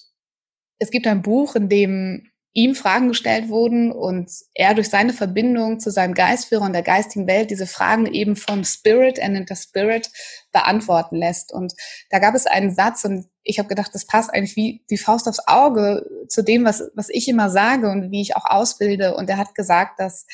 es 0.79 0.91
gibt 0.91 1.07
ein 1.07 1.23
Buch, 1.23 1.55
in 1.55 1.69
dem 1.69 2.31
ihm 2.59 2.75
Fragen 2.75 3.07
gestellt 3.07 3.51
wurden 3.51 3.93
und 3.93 4.29
er 4.53 4.75
durch 4.75 4.91
seine 4.91 5.13
Verbindung 5.13 5.79
zu 5.79 5.93
seinem 5.93 6.13
Geistführer 6.13 6.65
und 6.65 6.73
der 6.73 6.83
geistigen 6.83 7.29
Welt 7.29 7.53
diese 7.53 7.69
Fragen 7.69 8.07
eben 8.07 8.35
vom 8.35 8.65
Spirit, 8.65 9.17
er 9.19 9.29
nennt 9.29 9.49
das 9.49 9.63
Spirit, 9.63 10.11
beantworten 10.51 11.15
lässt. 11.15 11.53
Und 11.53 11.75
da 12.11 12.19
gab 12.19 12.35
es 12.35 12.47
einen 12.47 12.75
Satz 12.75 13.05
und 13.05 13.27
ich 13.45 13.61
habe 13.61 13.69
gedacht, 13.69 13.95
das 13.95 14.07
passt 14.07 14.35
eigentlich 14.35 14.57
wie 14.57 14.85
die 14.91 14.99
Faust 14.99 15.29
aufs 15.29 15.47
Auge 15.47 16.05
zu 16.29 16.43
dem, 16.43 16.65
was, 16.65 16.83
was 16.97 17.09
ich 17.11 17.29
immer 17.29 17.49
sage 17.49 17.89
und 17.91 18.11
wie 18.11 18.23
ich 18.23 18.35
auch 18.35 18.45
ausbilde. 18.45 19.15
Und 19.15 19.31
er 19.31 19.37
hat 19.37 19.55
gesagt, 19.55 20.01
dass 20.01 20.27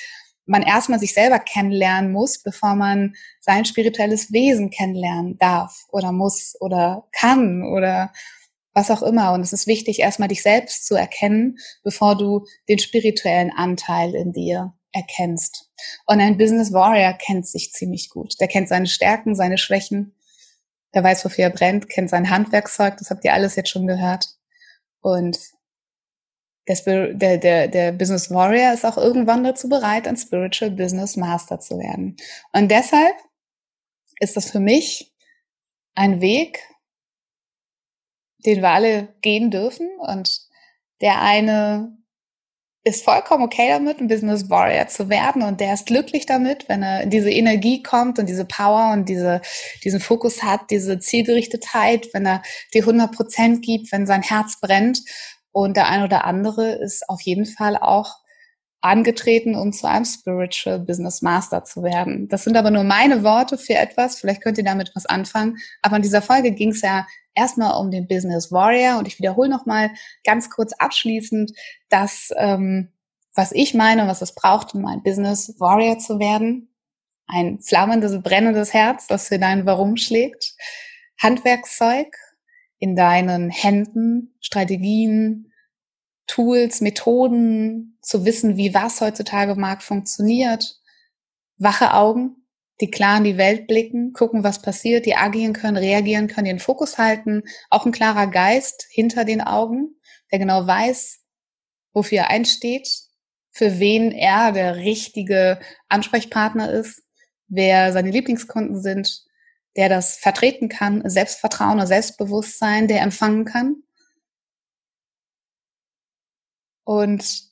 man 0.47 0.63
erstmal 0.63 0.99
sich 0.99 1.13
selber 1.13 1.39
kennenlernen 1.39 2.11
muss, 2.11 2.43
bevor 2.43 2.75
man 2.75 3.17
sein 3.41 3.67
spirituelles 3.67 4.33
Wesen 4.33 4.71
kennenlernen 4.71 5.37
darf 5.37 5.85
oder 5.91 6.11
muss 6.11 6.57
oder 6.61 7.07
kann 7.13 7.65
oder 7.65 8.13
was 8.75 8.91
auch 8.91 9.03
immer. 9.03 9.33
Und 9.33 9.41
es 9.41 9.53
ist 9.53 9.67
wichtig, 9.67 10.01
erstmal 10.01 10.29
dich 10.29 10.43
selbst 10.43 10.87
zu 10.87 10.95
erkennen, 10.97 11.59
bevor 11.83 12.17
du 12.17 12.45
den 12.69 12.79
spirituellen 12.79 13.51
Anteil 13.51 14.15
in 14.15 14.33
dir 14.33 14.75
erkennst. 14.93 15.71
Und 16.07 16.21
ein 16.21 16.37
Business 16.37 16.73
Warrior 16.73 17.15
kennt 17.15 17.47
sich 17.47 17.73
ziemlich 17.73 18.11
gut. 18.11 18.35
Der 18.41 18.49
kennt 18.49 18.69
seine 18.69 18.87
Stärken, 18.87 19.35
seine 19.35 19.59
Schwächen. 19.59 20.15
Der 20.95 21.03
weiß, 21.03 21.25
wofür 21.25 21.45
er 21.45 21.51
brennt, 21.51 21.89
kennt 21.89 22.11
sein 22.11 22.31
Handwerkszeug. 22.31 22.97
Das 22.99 23.11
habt 23.11 23.25
ihr 23.25 23.33
alles 23.33 23.57
jetzt 23.57 23.71
schon 23.71 23.87
gehört. 23.87 24.27
Und 25.01 25.39
der, 26.67 27.37
der, 27.39 27.69
der 27.69 27.93
Business 27.93 28.31
Warrior 28.31 28.73
ist 28.73 28.87
auch 28.87 28.97
irgendwann 28.97 29.45
dazu 29.45 29.69
bereit, 29.69 30.09
ein 30.09 30.17
Spiritual 30.17 30.71
Business 30.71 31.17
Master 31.17 31.61
zu 31.61 31.79
werden. 31.79 32.17
Und 32.53 32.71
deshalb 32.71 33.15
ist 34.21 34.37
das 34.37 34.51
für 34.51 34.61
mich 34.61 35.13
ein 35.95 36.21
Weg, 36.21 36.61
den 38.47 38.63
wir 38.63 38.71
alle 38.71 39.09
gehen 39.23 39.51
dürfen. 39.51 39.89
Und 39.99 40.41
der 41.01 41.21
eine 41.21 41.97
ist 42.85 43.03
vollkommen 43.03 43.45
okay 43.45 43.69
damit, 43.71 43.99
ein 43.99 44.09
Business 44.09 44.51
Warrior 44.51 44.89
zu 44.89 45.09
werden 45.09 45.43
und 45.43 45.59
der 45.59 45.73
ist 45.73 45.87
glücklich 45.87 46.27
damit, 46.27 46.69
wenn 46.69 46.83
er 46.83 47.03
in 47.03 47.11
diese 47.11 47.31
Energie 47.31 47.83
kommt 47.83 48.19
und 48.19 48.29
diese 48.29 48.45
Power 48.45 48.93
und 48.93 49.09
diese, 49.09 49.41
diesen 49.83 50.01
Fokus 50.01 50.43
hat, 50.43 50.71
diese 50.71 50.99
Zielgerichtetheit, 50.99 52.09
wenn 52.13 52.27
er 52.27 52.43
die 52.75 52.81
100 52.81 53.11
Prozent 53.11 53.65
gibt, 53.65 53.91
wenn 53.91 54.07
sein 54.07 54.23
Herz 54.23 54.61
brennt. 54.61 55.01
Und 55.51 55.77
der 55.79 55.89
ein 55.89 56.03
oder 56.03 56.25
andere 56.25 56.73
ist 56.73 57.09
auf 57.09 57.23
jeden 57.23 57.47
Fall 57.47 57.79
auch 57.79 58.24
angetreten, 58.85 59.55
um 59.55 59.73
zu 59.73 59.89
einem 59.89 60.05
Spiritual 60.05 60.79
Business 60.79 61.23
Master 61.23 61.65
zu 61.65 61.83
werden. 61.83 62.29
Das 62.29 62.45
sind 62.45 62.57
aber 62.57 62.71
nur 62.71 62.85
meine 62.85 63.23
Worte 63.25 63.57
für 63.57 63.75
etwas. 63.75 64.19
Vielleicht 64.19 64.43
könnt 64.43 64.59
ihr 64.59 64.65
damit 64.65 64.93
was 64.95 65.07
anfangen. 65.07 65.57
Aber 65.81 65.97
in 65.97 66.03
dieser 66.03 66.21
Folge 66.21 66.53
ging 66.53 66.71
es 66.71 66.83
ja 66.83 67.07
erstmal 67.35 67.81
um 67.81 67.91
den 67.91 68.07
Business 68.07 68.53
Warrior 68.53 68.99
und 68.99 69.09
ich 69.09 69.19
wiederhole 69.19 69.49
nochmal 69.49 69.91
ganz 70.25 70.51
kurz 70.51 70.75
abschließend, 70.75 71.53
dass 71.89 72.29
ähm, 72.37 72.93
was 73.35 73.53
ich 73.53 73.73
meine, 73.73 74.07
was 74.07 74.21
es 74.21 74.35
braucht, 74.35 74.75
um 74.75 74.85
ein 74.85 75.03
Business 75.03 75.55
Warrior 75.59 75.99
zu 75.99 76.19
werden. 76.19 76.69
Ein 77.27 77.61
flammendes, 77.61 78.23
brennendes 78.23 78.75
Herz, 78.75 79.07
das 79.07 79.29
für 79.29 79.39
dein 79.39 79.65
Warum 79.65 79.97
schlägt. 79.97 80.55
Handwerkszeug 81.21 82.15
in 82.79 82.97
deinen 82.97 83.49
Händen, 83.49 84.35
Strategien, 84.41 85.54
Tools, 86.27 86.81
Methoden, 86.81 87.99
zu 88.01 88.25
wissen, 88.25 88.57
wie 88.57 88.75
was 88.75 89.01
heutzutage 89.01 89.53
im 89.53 89.61
Markt 89.61 89.83
funktioniert. 89.83 90.81
Wache 91.57 91.95
Augen, 91.95 92.45
die 92.81 92.91
klar 92.91 93.19
in 93.19 93.25
die 93.25 93.37
Welt 93.37 93.67
blicken, 93.67 94.13
gucken, 94.13 94.43
was 94.43 94.61
passiert, 94.61 95.07
die 95.07 95.17
agieren 95.17 95.53
können, 95.53 95.77
reagieren 95.77 96.27
können, 96.27 96.47
den 96.47 96.59
Fokus 96.59 96.99
halten, 96.99 97.43
auch 97.71 97.87
ein 97.87 97.93
klarer 97.93 98.27
Geist 98.27 98.87
hinter 98.91 99.25
den 99.25 99.41
Augen, 99.41 99.97
der 100.33 100.39
genau 100.39 100.67
weiß, 100.67 101.21
wofür 101.93 102.19
er 102.19 102.31
einsteht, 102.31 102.89
für 103.51 103.79
wen 103.79 104.11
er 104.11 104.51
der 104.53 104.77
richtige 104.77 105.61
Ansprechpartner 105.89 106.73
ist, 106.73 107.03
wer 107.47 107.93
seine 107.93 108.11
Lieblingskunden 108.11 108.81
sind, 108.81 109.23
der 109.77 109.89
das 109.89 110.17
vertreten 110.17 110.69
kann, 110.69 111.09
Selbstvertrauen 111.09 111.79
und 111.79 111.87
Selbstbewusstsein, 111.87 112.89
der 112.89 113.03
empfangen 113.03 113.45
kann. 113.45 113.84
Und 116.85 117.43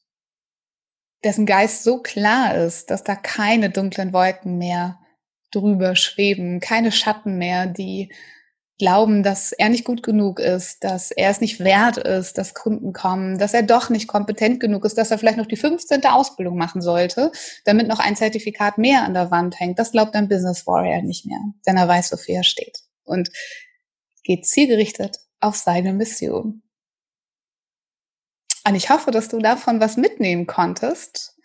dessen 1.25 1.47
Geist 1.47 1.85
so 1.85 1.99
klar 1.99 2.55
ist, 2.55 2.91
dass 2.91 3.05
da 3.05 3.15
keine 3.15 3.71
dunklen 3.71 4.13
Wolken 4.13 4.59
mehr 4.59 4.99
drüber 5.51 5.97
schweben, 5.97 6.61
keine 6.61 6.93
Schatten 6.93 7.39
mehr, 7.39 7.67
die 7.67 8.13
glauben, 8.79 9.23
dass 9.23 9.53
er 9.53 9.69
nicht 9.69 9.85
gut 9.85 10.03
genug 10.03 10.41
ist, 10.41 10.83
dass 10.83 11.13
er 11.13 11.31
es 11.31 11.41
nicht 11.41 11.61
wert 11.61 11.99
ist, 11.99 12.37
dass 12.37 12.55
Kunden 12.55 12.93
kommen, 12.93 13.39
dass 13.39 13.55
er 13.55 13.63
doch 13.63 13.91
nicht 13.91 14.09
kompetent 14.09 14.59
genug 14.59 14.85
ist, 14.85 14.99
dass 14.99 15.11
er 15.11 15.19
vielleicht 15.19 15.39
noch 15.39 15.47
die 15.47 15.57
15. 15.57 16.05
Ausbildung 16.07 16.57
machen 16.57 16.83
sollte, 16.83 17.31
damit 17.65 17.87
noch 17.87 18.01
ein 18.01 18.17
Zertifikat 18.17 18.79
mehr 18.79 19.05
an 19.05 19.15
der 19.15 19.31
Wand 19.31 19.61
hängt. 19.61 19.79
Das 19.79 19.93
glaubt 19.93 20.17
ein 20.17 20.29
Business 20.29 20.67
Warrior 20.67 21.03
nicht 21.03 21.27
mehr, 21.27 21.39
denn 21.65 21.77
er 21.77 21.87
weiß, 21.87 22.13
wofür 22.13 22.37
er 22.37 22.45
steht 22.45 22.81
und 23.05 23.31
geht 24.25 24.47
zielgerichtet 24.47 25.19
auf 25.39 25.55
seine 25.55 25.93
Mission. 25.93 26.63
Und 28.67 28.75
ich 28.75 28.91
hoffe, 28.91 29.11
dass 29.11 29.29
du 29.29 29.39
davon 29.39 29.81
was 29.81 29.97
mitnehmen 29.97 30.47
konntest. 30.47 31.37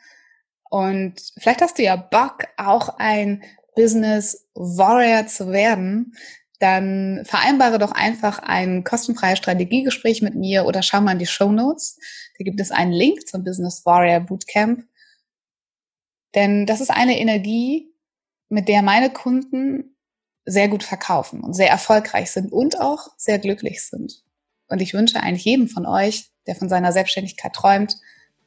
Und 0.70 1.16
vielleicht 1.38 1.62
hast 1.62 1.78
du 1.78 1.84
ja 1.84 1.96
Bock, 1.96 2.46
auch 2.58 2.98
ein 2.98 3.44
Business 3.76 4.48
Warrior 4.54 5.28
zu 5.28 5.52
werden, 5.52 6.14
dann 6.60 7.24
vereinbare 7.26 7.78
doch 7.78 7.92
einfach 7.92 8.40
ein 8.40 8.84
kostenfreies 8.84 9.38
Strategiegespräch 9.38 10.22
mit 10.22 10.36
mir 10.36 10.66
oder 10.66 10.82
schau 10.82 11.02
mal 11.02 11.12
in 11.12 11.20
die 11.20 11.28
Show 11.28 11.52
Notes. 11.52 12.00
Da 12.38 12.44
gibt 12.44 12.60
es 12.60 12.72
einen 12.72 12.92
Link 12.92 13.28
zum 13.28 13.44
Business 13.44 13.86
Warrior 13.86 14.22
Bootcamp. 14.22 14.84
Denn 16.34 16.66
das 16.66 16.82
ist 16.82 16.90
eine 16.90 17.20
Energie, 17.20 17.94
mit 18.50 18.68
der 18.68 18.82
meine 18.82 19.12
Kunden 19.12 19.96
sehr 20.46 20.68
gut 20.68 20.84
verkaufen 20.84 21.42
und 21.42 21.54
sehr 21.54 21.70
erfolgreich 21.70 22.32
sind 22.32 22.52
und 22.52 22.80
auch 22.80 23.10
sehr 23.18 23.38
glücklich 23.38 23.84
sind. 23.84 24.24
Und 24.68 24.82
ich 24.82 24.94
wünsche 24.94 25.22
eigentlich 25.22 25.46
jedem 25.46 25.68
von 25.68 25.86
euch, 25.86 26.32
der 26.48 26.56
von 26.56 26.70
seiner 26.70 26.92
Selbstständigkeit 26.92 27.54
träumt, 27.54 27.98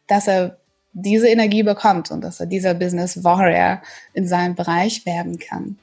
dass 0.07 0.27
er 0.27 0.59
diese 0.93 1.29
Energie 1.29 1.63
bekommt 1.63 2.11
und 2.11 2.23
dass 2.23 2.41
er 2.41 2.47
dieser 2.47 2.75
Business 2.75 3.23
Warrior 3.23 3.81
in 4.13 4.27
seinem 4.27 4.57
Bereich 4.57 5.07
werden 5.07 5.39
kann. 5.39 5.79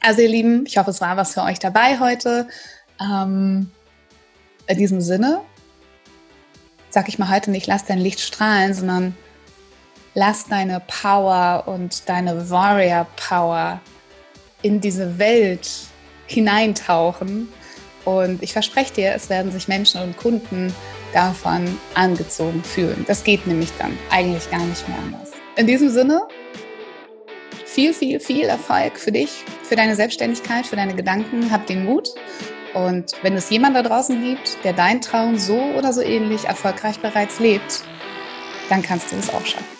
Also 0.00 0.22
ihr 0.22 0.28
Lieben, 0.28 0.64
ich 0.66 0.78
hoffe, 0.78 0.90
es 0.90 1.00
war 1.00 1.16
was 1.16 1.34
für 1.34 1.42
euch 1.42 1.58
dabei 1.58 2.00
heute. 2.00 2.48
Ähm, 3.00 3.70
in 4.66 4.78
diesem 4.78 5.00
Sinne 5.00 5.42
sag 6.90 7.08
ich 7.08 7.18
mal 7.18 7.30
heute 7.30 7.50
nicht, 7.50 7.66
lass 7.66 7.84
dein 7.84 7.98
Licht 7.98 8.20
strahlen, 8.20 8.74
sondern 8.74 9.16
lass 10.14 10.46
deine 10.46 10.80
Power 10.80 11.64
und 11.66 12.08
deine 12.08 12.50
Warrior 12.50 13.06
Power 13.16 13.80
in 14.62 14.80
diese 14.80 15.18
Welt 15.18 15.68
hineintauchen. 16.26 17.48
Und 18.04 18.42
ich 18.42 18.52
verspreche 18.52 18.94
dir, 18.94 19.14
es 19.14 19.28
werden 19.28 19.52
sich 19.52 19.68
Menschen 19.68 20.02
und 20.02 20.16
Kunden 20.16 20.74
davon 21.12 21.78
angezogen 21.94 22.62
fühlen. 22.64 23.04
Das 23.06 23.24
geht 23.24 23.46
nämlich 23.46 23.70
dann 23.78 23.96
eigentlich 24.10 24.50
gar 24.50 24.64
nicht 24.64 24.88
mehr 24.88 24.98
anders. 24.98 25.30
In 25.56 25.66
diesem 25.66 25.90
Sinne, 25.90 26.22
viel, 27.66 27.92
viel, 27.92 28.20
viel 28.20 28.44
Erfolg 28.44 28.98
für 28.98 29.12
dich, 29.12 29.44
für 29.62 29.76
deine 29.76 29.96
Selbstständigkeit, 29.96 30.66
für 30.66 30.76
deine 30.76 30.94
Gedanken. 30.94 31.50
Hab 31.50 31.66
den 31.66 31.84
Mut. 31.84 32.10
Und 32.74 33.12
wenn 33.22 33.34
es 33.34 33.50
jemand 33.50 33.76
da 33.76 33.82
draußen 33.82 34.22
gibt, 34.22 34.58
der 34.64 34.72
deinen 34.72 35.00
Traum 35.00 35.38
so 35.38 35.60
oder 35.76 35.92
so 35.92 36.00
ähnlich 36.00 36.44
erfolgreich 36.44 37.00
bereits 37.00 37.40
lebt, 37.40 37.82
dann 38.68 38.82
kannst 38.82 39.12
du 39.12 39.16
es 39.16 39.28
auch 39.30 39.44
schaffen. 39.44 39.79